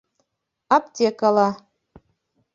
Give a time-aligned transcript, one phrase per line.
[0.77, 1.45] Аптекала